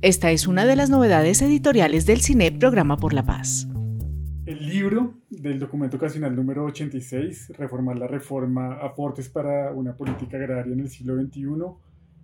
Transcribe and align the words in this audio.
Esta 0.00 0.30
es 0.30 0.46
una 0.46 0.64
de 0.64 0.76
las 0.76 0.90
novedades 0.90 1.42
editoriales 1.42 2.06
del 2.06 2.20
CINE 2.20 2.52
Programa 2.52 2.98
por 2.98 3.12
la 3.12 3.24
Paz. 3.24 3.66
El 4.46 4.68
libro 4.68 5.14
del 5.28 5.58
documento 5.58 5.96
ocasional 5.96 6.36
número 6.36 6.66
86, 6.66 7.52
Reformar 7.58 7.98
la 7.98 8.06
Reforma, 8.06 8.74
aportes 8.74 9.28
para 9.28 9.72
una 9.72 9.96
política 9.96 10.36
agraria 10.36 10.72
en 10.72 10.78
el 10.78 10.88
siglo 10.88 11.20
XXI, 11.20 11.42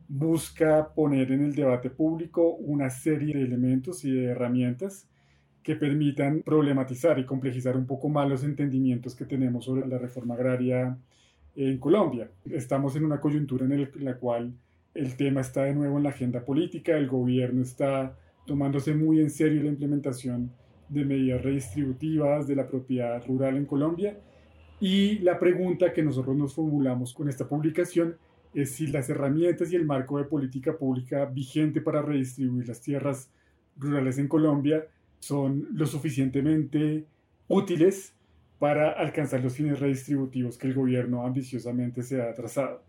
busca 0.06 0.94
poner 0.94 1.32
en 1.32 1.42
el 1.46 1.56
debate 1.56 1.90
público 1.90 2.54
una 2.54 2.90
serie 2.90 3.34
de 3.34 3.42
elementos 3.42 4.04
y 4.04 4.12
de 4.12 4.26
herramientas 4.26 5.08
que 5.64 5.74
permitan 5.74 6.42
problematizar 6.42 7.18
y 7.18 7.26
complejizar 7.26 7.76
un 7.76 7.86
poco 7.86 8.08
más 8.08 8.28
los 8.28 8.44
entendimientos 8.44 9.16
que 9.16 9.24
tenemos 9.24 9.64
sobre 9.64 9.84
la 9.88 9.98
reforma 9.98 10.34
agraria 10.34 10.96
en 11.56 11.78
Colombia. 11.78 12.30
Estamos 12.48 12.94
en 12.94 13.04
una 13.04 13.18
coyuntura 13.18 13.64
en, 13.66 13.90
la 14.04 14.16
cual 14.16 14.54
el 14.94 15.16
tema 15.16 15.40
está 15.40 15.64
de 15.64 15.74
nuevo 15.74 15.96
en 15.96 16.04
la 16.04 16.10
agenda 16.10 16.44
política, 16.44 16.96
el 16.96 17.08
gobierno 17.08 17.62
está 17.62 18.16
tomándose 18.46 18.94
muy 18.94 19.20
en 19.20 19.30
serio 19.30 19.62
la 19.62 19.70
implementación 19.70 20.52
de 20.88 21.04
medidas 21.04 21.42
redistributivas 21.42 22.46
de 22.46 22.56
la 22.56 22.66
propiedad 22.66 23.24
rural 23.26 23.56
en 23.56 23.66
Colombia 23.66 24.18
y 24.80 25.18
la 25.20 25.38
pregunta 25.38 25.92
que 25.92 26.02
nosotros 26.02 26.36
nos 26.36 26.54
formulamos 26.54 27.14
con 27.14 27.28
esta 27.28 27.48
publicación 27.48 28.16
es 28.52 28.72
si 28.72 28.86
las 28.86 29.08
herramientas 29.10 29.72
y 29.72 29.76
el 29.76 29.84
marco 29.84 30.18
de 30.18 30.24
política 30.24 30.76
pública 30.76 31.24
vigente 31.24 31.80
para 31.80 32.02
redistribuir 32.02 32.68
las 32.68 32.80
tierras 32.80 33.30
rurales 33.76 34.18
en 34.18 34.28
Colombia 34.28 34.86
son 35.18 35.68
lo 35.72 35.86
suficientemente 35.86 37.06
útiles 37.48 38.14
para 38.58 38.92
alcanzar 38.92 39.42
los 39.42 39.54
fines 39.54 39.80
redistributivos 39.80 40.56
que 40.56 40.68
el 40.68 40.74
gobierno 40.74 41.26
ambiciosamente 41.26 42.02
se 42.02 42.22
ha 42.22 42.32
trazado. 42.34 42.82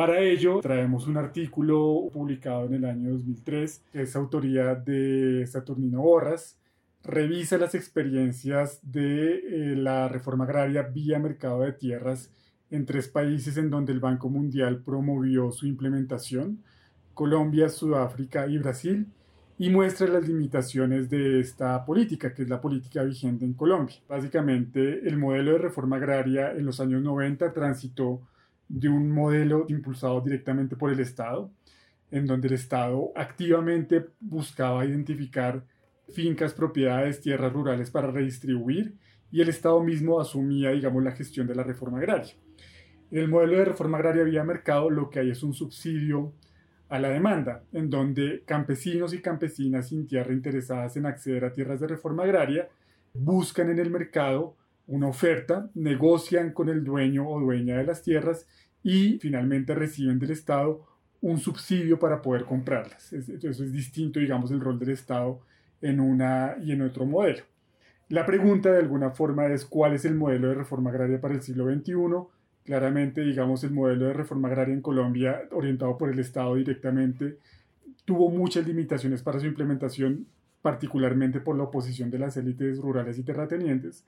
Para 0.00 0.20
ello, 0.20 0.60
traemos 0.62 1.06
un 1.08 1.18
artículo 1.18 2.08
publicado 2.10 2.64
en 2.64 2.72
el 2.72 2.86
año 2.86 3.10
2003, 3.10 3.84
que 3.92 4.00
es 4.00 4.16
autoría 4.16 4.74
de 4.74 5.46
Saturnino 5.46 6.00
Borras, 6.00 6.58
revisa 7.04 7.58
las 7.58 7.74
experiencias 7.74 8.80
de 8.80 9.34
eh, 9.34 9.76
la 9.76 10.08
reforma 10.08 10.44
agraria 10.44 10.84
vía 10.84 11.18
mercado 11.18 11.60
de 11.60 11.74
tierras 11.74 12.30
en 12.70 12.86
tres 12.86 13.08
países 13.08 13.58
en 13.58 13.68
donde 13.68 13.92
el 13.92 14.00
Banco 14.00 14.30
Mundial 14.30 14.82
promovió 14.82 15.52
su 15.52 15.66
implementación, 15.66 16.64
Colombia, 17.12 17.68
Sudáfrica 17.68 18.46
y 18.46 18.56
Brasil, 18.56 19.06
y 19.58 19.68
muestra 19.68 20.08
las 20.08 20.26
limitaciones 20.26 21.10
de 21.10 21.40
esta 21.40 21.84
política, 21.84 22.32
que 22.32 22.44
es 22.44 22.48
la 22.48 22.62
política 22.62 23.02
vigente 23.02 23.44
en 23.44 23.52
Colombia. 23.52 23.96
Básicamente, 24.08 25.06
el 25.06 25.18
modelo 25.18 25.52
de 25.52 25.58
reforma 25.58 25.96
agraria 25.96 26.52
en 26.52 26.64
los 26.64 26.80
años 26.80 27.02
90 27.02 27.52
transitó 27.52 28.22
de 28.70 28.88
un 28.88 29.10
modelo 29.10 29.66
impulsado 29.68 30.20
directamente 30.20 30.76
por 30.76 30.92
el 30.92 31.00
Estado, 31.00 31.50
en 32.12 32.24
donde 32.24 32.48
el 32.48 32.54
Estado 32.54 33.10
activamente 33.16 34.06
buscaba 34.20 34.84
identificar 34.84 35.64
fincas, 36.08 36.54
propiedades, 36.54 37.20
tierras 37.20 37.52
rurales 37.52 37.90
para 37.90 38.10
redistribuir 38.10 38.94
y 39.32 39.40
el 39.40 39.48
Estado 39.48 39.82
mismo 39.82 40.20
asumía, 40.20 40.70
digamos, 40.70 41.02
la 41.02 41.12
gestión 41.12 41.48
de 41.48 41.56
la 41.56 41.64
reforma 41.64 41.98
agraria. 41.98 42.32
En 43.10 43.18
el 43.18 43.28
modelo 43.28 43.58
de 43.58 43.64
reforma 43.64 43.98
agraria 43.98 44.22
vía 44.22 44.44
mercado 44.44 44.88
lo 44.88 45.10
que 45.10 45.18
hay 45.18 45.30
es 45.30 45.42
un 45.42 45.52
subsidio 45.52 46.32
a 46.88 47.00
la 47.00 47.08
demanda, 47.08 47.64
en 47.72 47.90
donde 47.90 48.44
campesinos 48.46 49.14
y 49.14 49.20
campesinas 49.20 49.88
sin 49.88 50.06
tierra 50.06 50.32
interesadas 50.32 50.96
en 50.96 51.06
acceder 51.06 51.44
a 51.44 51.52
tierras 51.52 51.80
de 51.80 51.88
reforma 51.88 52.22
agraria 52.22 52.68
buscan 53.14 53.68
en 53.70 53.80
el 53.80 53.90
mercado 53.90 54.56
una 54.90 55.08
oferta, 55.08 55.70
negocian 55.74 56.52
con 56.52 56.68
el 56.68 56.84
dueño 56.84 57.28
o 57.28 57.40
dueña 57.40 57.78
de 57.78 57.84
las 57.84 58.02
tierras 58.02 58.46
y 58.82 59.18
finalmente 59.18 59.74
reciben 59.74 60.18
del 60.18 60.30
Estado 60.30 60.86
un 61.20 61.38
subsidio 61.38 61.98
para 61.98 62.22
poder 62.22 62.44
comprarlas. 62.44 63.12
Eso 63.12 63.64
es 63.64 63.72
distinto, 63.72 64.20
digamos, 64.20 64.50
el 64.50 64.60
rol 64.60 64.78
del 64.78 64.90
Estado 64.90 65.40
en 65.80 66.00
una 66.00 66.56
y 66.62 66.72
en 66.72 66.82
otro 66.82 67.06
modelo. 67.06 67.42
La 68.08 68.26
pregunta 68.26 68.70
de 68.70 68.78
alguna 68.78 69.10
forma 69.10 69.46
es 69.46 69.64
cuál 69.64 69.94
es 69.94 70.04
el 70.04 70.14
modelo 70.14 70.48
de 70.48 70.54
reforma 70.54 70.90
agraria 70.90 71.20
para 71.20 71.34
el 71.34 71.42
siglo 71.42 71.72
XXI 71.72 71.94
Claramente, 72.64 73.22
digamos, 73.22 73.64
el 73.64 73.72
modelo 73.72 74.06
de 74.06 74.12
reforma 74.12 74.48
agraria 74.48 74.74
en 74.74 74.82
Colombia, 74.82 75.42
orientado 75.50 75.96
por 75.96 76.10
el 76.10 76.18
Estado 76.18 76.54
directamente, 76.56 77.38
tuvo 78.04 78.30
muchas 78.30 78.66
limitaciones 78.66 79.22
para 79.22 79.40
su 79.40 79.46
implementación, 79.46 80.26
particularmente 80.62 81.40
por 81.40 81.56
la 81.56 81.64
oposición 81.64 82.10
de 82.10 82.18
las 82.18 82.36
élites 82.36 82.78
rurales 82.78 83.18
y 83.18 83.22
terratenientes. 83.22 84.04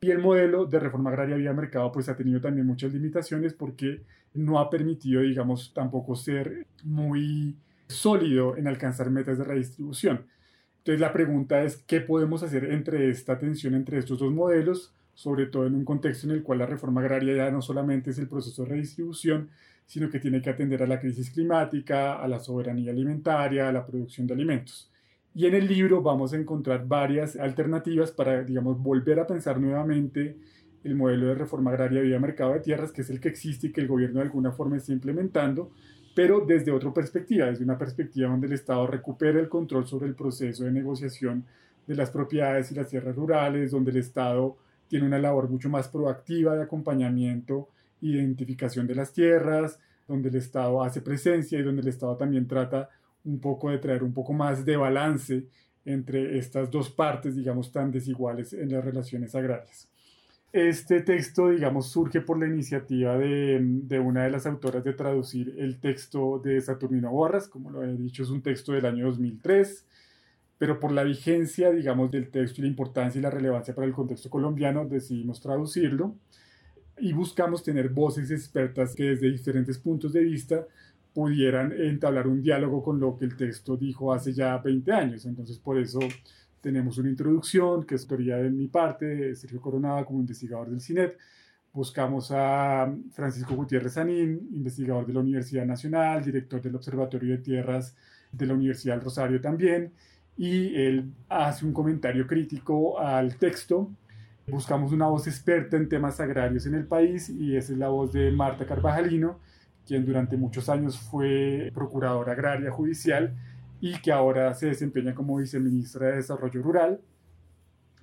Y 0.00 0.10
el 0.10 0.18
modelo 0.18 0.66
de 0.66 0.80
reforma 0.80 1.10
agraria 1.10 1.36
vía 1.36 1.52
mercado 1.52 1.90
pues 1.90 2.08
ha 2.08 2.16
tenido 2.16 2.40
también 2.40 2.66
muchas 2.66 2.92
limitaciones 2.92 3.54
porque 3.54 4.02
no 4.34 4.58
ha 4.58 4.68
permitido, 4.68 5.22
digamos, 5.22 5.72
tampoco 5.72 6.14
ser 6.14 6.66
muy 6.82 7.56
sólido 7.88 8.56
en 8.56 8.66
alcanzar 8.66 9.10
metas 9.10 9.38
de 9.38 9.44
redistribución. 9.44 10.26
Entonces 10.78 11.00
la 11.00 11.12
pregunta 11.12 11.62
es, 11.62 11.78
¿qué 11.78 12.00
podemos 12.00 12.42
hacer 12.42 12.64
entre 12.64 13.08
esta 13.08 13.38
tensión 13.38 13.74
entre 13.74 13.98
estos 13.98 14.18
dos 14.18 14.32
modelos? 14.32 14.94
sobre 15.14 15.46
todo 15.46 15.66
en 15.66 15.74
un 15.74 15.84
contexto 15.84 16.26
en 16.26 16.32
el 16.32 16.42
cual 16.42 16.58
la 16.58 16.66
reforma 16.66 17.00
agraria 17.00 17.36
ya 17.36 17.50
no 17.50 17.62
solamente 17.62 18.10
es 18.10 18.18
el 18.18 18.28
proceso 18.28 18.62
de 18.62 18.70
redistribución, 18.70 19.50
sino 19.86 20.10
que 20.10 20.18
tiene 20.18 20.42
que 20.42 20.50
atender 20.50 20.82
a 20.82 20.86
la 20.86 21.00
crisis 21.00 21.30
climática, 21.30 22.14
a 22.14 22.26
la 22.26 22.40
soberanía 22.40 22.90
alimentaria, 22.90 23.68
a 23.68 23.72
la 23.72 23.86
producción 23.86 24.26
de 24.26 24.34
alimentos. 24.34 24.90
Y 25.34 25.46
en 25.46 25.54
el 25.54 25.66
libro 25.66 26.00
vamos 26.00 26.32
a 26.32 26.36
encontrar 26.36 26.86
varias 26.86 27.34
alternativas 27.36 28.12
para, 28.12 28.44
digamos, 28.44 28.80
volver 28.80 29.18
a 29.18 29.26
pensar 29.26 29.60
nuevamente 29.60 30.36
el 30.84 30.94
modelo 30.94 31.26
de 31.26 31.34
reforma 31.34 31.72
agraria 31.72 32.02
vía 32.02 32.20
mercado 32.20 32.52
de 32.52 32.60
tierras, 32.60 32.92
que 32.92 33.00
es 33.00 33.10
el 33.10 33.18
que 33.18 33.30
existe 33.30 33.66
y 33.66 33.72
que 33.72 33.80
el 33.80 33.88
gobierno 33.88 34.20
de 34.20 34.26
alguna 34.26 34.52
forma 34.52 34.76
está 34.76 34.92
implementando, 34.92 35.72
pero 36.14 36.44
desde 36.46 36.70
otra 36.70 36.92
perspectiva, 36.92 37.46
desde 37.46 37.64
una 37.64 37.76
perspectiva 37.76 38.28
donde 38.28 38.46
el 38.46 38.52
Estado 38.52 38.86
recupere 38.86 39.40
el 39.40 39.48
control 39.48 39.86
sobre 39.88 40.06
el 40.06 40.14
proceso 40.14 40.64
de 40.64 40.70
negociación 40.70 41.44
de 41.86 41.96
las 41.96 42.10
propiedades 42.10 42.70
y 42.70 42.76
las 42.76 42.88
tierras 42.88 43.16
rurales, 43.16 43.72
donde 43.72 43.90
el 43.90 43.96
Estado 43.96 44.56
tiene 44.86 45.06
una 45.06 45.18
labor 45.18 45.48
mucho 45.48 45.68
más 45.68 45.88
proactiva 45.88 46.54
de 46.54 46.62
acompañamiento, 46.62 47.68
identificación 48.00 48.86
de 48.86 48.94
las 48.94 49.12
tierras, 49.12 49.80
donde 50.06 50.28
el 50.28 50.36
Estado 50.36 50.82
hace 50.84 51.00
presencia 51.00 51.58
y 51.58 51.62
donde 51.62 51.82
el 51.82 51.88
Estado 51.88 52.16
también 52.16 52.46
trata 52.46 52.90
un 53.24 53.40
poco 53.40 53.70
de 53.70 53.78
traer 53.78 54.02
un 54.02 54.12
poco 54.12 54.32
más 54.32 54.64
de 54.64 54.76
balance 54.76 55.46
entre 55.84 56.38
estas 56.38 56.70
dos 56.70 56.90
partes, 56.90 57.36
digamos, 57.36 57.72
tan 57.72 57.90
desiguales 57.90 58.52
en 58.52 58.72
las 58.72 58.84
relaciones 58.84 59.34
agrarias. 59.34 59.88
Este 60.52 61.00
texto, 61.00 61.50
digamos, 61.50 61.90
surge 61.90 62.20
por 62.20 62.38
la 62.38 62.46
iniciativa 62.46 63.18
de, 63.18 63.98
una 63.98 64.24
de 64.24 64.30
las 64.30 64.46
autoras 64.46 64.84
de 64.84 64.92
traducir 64.92 65.54
el 65.58 65.80
texto 65.80 66.38
de 66.38 66.60
Saturnino 66.60 67.10
Borras, 67.10 67.48
como 67.48 67.70
lo 67.70 67.82
he 67.82 67.96
dicho, 67.96 68.22
es 68.22 68.30
un 68.30 68.42
texto 68.42 68.72
del 68.72 68.86
año 68.86 69.06
2003 69.06 69.86
pero 70.56 70.78
por 70.78 70.92
la 70.92 71.02
vigencia, 71.02 71.70
digamos, 71.72 72.10
del 72.10 72.30
texto 72.30 72.60
y 72.60 72.62
la 72.62 72.68
importancia 72.68 73.18
y 73.18 73.22
la 73.22 73.30
relevancia 73.30 73.74
para 73.74 73.86
el 73.86 73.92
contexto 73.92 74.30
colombiano, 74.30 74.86
decidimos 74.86 75.40
traducirlo 75.40 76.16
y 76.98 77.12
buscamos 77.12 77.62
tener 77.62 77.88
voces 77.88 78.30
expertas 78.30 78.94
que 78.94 79.04
desde 79.04 79.30
diferentes 79.30 79.78
puntos 79.78 80.12
de 80.12 80.20
vista 80.20 80.66
pudieran 81.14 81.72
entablar 81.72 82.26
un 82.26 82.42
diálogo 82.42 82.82
con 82.82 82.98
lo 82.98 83.16
que 83.16 83.24
el 83.24 83.36
texto 83.36 83.76
dijo 83.76 84.12
hace 84.12 84.32
ya 84.32 84.58
20 84.58 84.92
años. 84.92 85.24
Entonces, 85.24 85.58
por 85.58 85.78
eso 85.78 86.00
tenemos 86.60 86.98
una 86.98 87.08
introducción 87.08 87.84
que 87.84 87.94
es 87.94 88.02
autoría 88.02 88.36
de 88.38 88.50
mi 88.50 88.66
parte, 88.66 89.06
de 89.06 89.34
Sergio 89.36 89.60
Coronada 89.60 90.04
como 90.04 90.20
investigador 90.20 90.68
del 90.70 90.80
CINET. 90.80 91.16
Buscamos 91.72 92.30
a 92.32 92.92
Francisco 93.12 93.54
Gutiérrez 93.54 93.94
Sanín, 93.94 94.48
investigador 94.52 95.06
de 95.06 95.12
la 95.12 95.20
Universidad 95.20 95.66
Nacional, 95.66 96.24
director 96.24 96.60
del 96.60 96.74
Observatorio 96.76 97.32
de 97.32 97.38
Tierras 97.38 97.96
de 98.32 98.46
la 98.46 98.54
Universidad 98.54 98.94
del 98.94 99.04
Rosario 99.04 99.40
también, 99.40 99.92
y 100.36 100.74
él 100.74 101.12
hace 101.28 101.64
un 101.64 101.72
comentario 101.72 102.26
crítico 102.26 102.98
al 102.98 103.36
texto. 103.36 103.90
Buscamos 104.46 104.92
una 104.92 105.06
voz 105.06 105.26
experta 105.26 105.76
en 105.76 105.88
temas 105.88 106.18
agrarios 106.20 106.66
en 106.66 106.74
el 106.74 106.86
país 106.86 107.28
y 107.28 107.56
esa 107.56 107.72
es 107.72 107.78
la 107.78 107.88
voz 107.88 108.12
de 108.12 108.30
Marta 108.30 108.66
Carvajalino, 108.66 109.38
quien 109.86 110.04
durante 110.04 110.36
muchos 110.36 110.68
años 110.68 110.98
fue 110.98 111.70
procuradora 111.74 112.32
agraria 112.32 112.70
judicial 112.70 113.34
y 113.80 114.00
que 114.00 114.12
ahora 114.12 114.54
se 114.54 114.66
desempeña 114.66 115.14
como 115.14 115.36
viceministra 115.36 116.08
de 116.08 116.16
Desarrollo 116.16 116.62
Rural. 116.62 117.00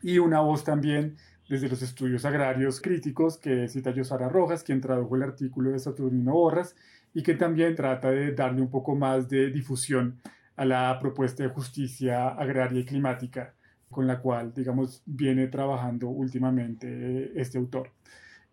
Y 0.02 0.20
una 0.20 0.42
voz 0.42 0.64
también 0.64 1.18
desde 1.50 1.70
los 1.70 1.82
estudios 1.82 2.24
agrarios 2.26 2.80
críticos 2.82 3.38
que 3.38 3.68
cita 3.68 3.92
Yosara 3.92 4.30
Rojas, 4.30 4.64
quien 4.64 4.80
tradujo 4.80 5.16
el 5.16 5.24
artículo 5.24 5.72
de 5.72 5.80
Saturnino 5.80 6.34
Borras 6.34 6.76
y 7.14 7.24
que 7.24 7.34
también 7.34 7.76
trata 7.76 8.10
de 8.10 8.32
darle 8.32 8.62
un 8.62 8.70
poco 8.70 8.96
más 8.96 9.28
de 9.28 9.50
difusión 9.52 10.22
a 10.56 10.66
la 10.66 10.98
propuesta 11.00 11.44
de 11.44 11.50
justicia 11.50 12.30
agraria 12.30 12.80
y 12.80 12.86
climática 12.86 13.54
con 13.90 14.08
la 14.08 14.20
cual, 14.20 14.54
digamos, 14.54 15.04
viene 15.06 15.48
trabajando 15.48 16.08
últimamente 16.08 17.32
este 17.40 17.58
autor. 17.58 17.92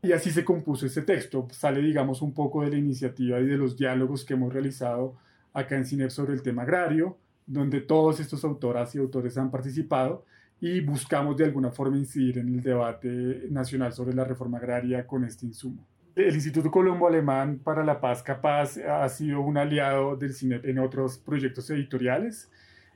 Y 0.02 0.12
así 0.12 0.30
se 0.30 0.44
compuso 0.44 0.86
este 0.86 1.02
texto. 1.02 1.48
Sale, 1.50 1.82
digamos, 1.82 2.22
un 2.22 2.32
poco 2.32 2.62
de 2.62 2.70
la 2.70 2.76
iniciativa 2.76 3.40
y 3.40 3.46
de 3.46 3.56
los 3.56 3.76
diálogos 3.76 4.24
que 4.24 4.34
hemos 4.34 4.52
realizado 4.52 5.16
acá 5.52 5.76
en 5.76 5.84
CINEP 5.84 6.10
sobre 6.10 6.34
el 6.34 6.42
tema 6.42 6.62
agrario, 6.62 7.16
donde 7.46 7.80
todos 7.80 8.20
estos 8.20 8.44
autoras 8.44 8.94
y 8.94 8.98
autores 8.98 9.36
han 9.38 9.50
participado 9.50 10.24
y 10.60 10.80
buscamos 10.80 11.36
de 11.36 11.44
alguna 11.44 11.70
forma 11.70 11.96
incidir 11.96 12.38
en 12.38 12.48
el 12.48 12.62
debate 12.62 13.46
nacional 13.50 13.92
sobre 13.92 14.14
la 14.14 14.24
reforma 14.24 14.58
agraria 14.58 15.06
con 15.06 15.24
este 15.24 15.46
insumo. 15.46 15.84
El 16.14 16.34
Instituto 16.34 16.70
Colombo 16.70 17.06
Alemán 17.06 17.60
para 17.62 17.84
la 17.84 18.00
Paz 18.00 18.22
Capaz 18.22 18.76
ha 18.76 19.08
sido 19.08 19.40
un 19.40 19.56
aliado 19.56 20.16
del 20.16 20.34
CINEP 20.34 20.64
en 20.66 20.78
otros 20.80 21.18
proyectos 21.18 21.70
editoriales. 21.70 22.50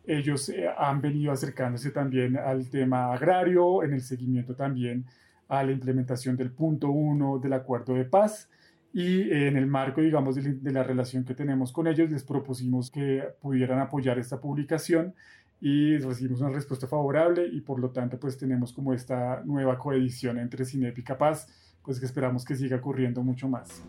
ellos 0.04 0.48
eh, 0.48 0.68
han 0.76 1.00
venido 1.00 1.32
acercándose 1.32 1.90
también 1.90 2.36
al 2.36 2.68
tema 2.68 3.12
agrario, 3.12 3.84
en 3.84 3.92
el 3.92 4.02
seguimiento 4.02 4.54
también 4.54 5.04
a 5.52 5.62
la 5.62 5.72
implementación 5.72 6.34
del 6.34 6.50
punto 6.50 6.90
uno 6.90 7.38
del 7.38 7.52
acuerdo 7.52 7.92
de 7.92 8.06
paz 8.06 8.48
y 8.94 9.20
eh, 9.20 9.48
en 9.48 9.58
el 9.58 9.66
marco, 9.66 10.00
digamos, 10.00 10.34
de, 10.36 10.72
la 10.72 10.82
relación 10.82 11.26
que 11.26 11.34
tenemos 11.34 11.72
con 11.72 11.86
ellos, 11.86 12.10
les 12.10 12.24
propusimos 12.24 12.90
que 12.90 13.22
pudieran 13.38 13.78
apoyar 13.78 14.18
esta 14.18 14.40
publicación 14.40 15.14
y 15.60 15.98
recibimos 15.98 16.40
una 16.40 16.48
respuesta 16.48 16.86
favorable 16.86 17.46
y 17.52 17.60
por 17.60 17.78
lo 17.78 17.90
tanto 17.90 18.18
pues 18.18 18.38
tenemos 18.38 18.72
como 18.72 18.94
esta 18.94 19.42
nueva 19.44 19.78
coedición 19.78 20.38
entre 20.38 20.64
CINEP 20.64 20.98
y 20.98 21.04
Capaz, 21.04 21.46
pues 21.82 22.00
que 22.00 22.06
esperamos 22.06 22.46
que 22.46 22.56
siga 22.56 22.78
ocurriendo 22.78 23.22
mucho 23.22 23.46
más. 23.46 23.82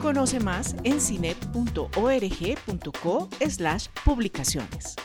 Conoce 0.00 0.38
más 0.38 0.76
en 0.84 1.00
cinep.org.co 1.00 1.88
publicaciones. 4.04 4.96